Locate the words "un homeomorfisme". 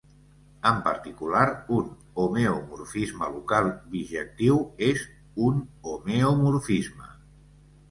1.79-3.29, 5.51-7.15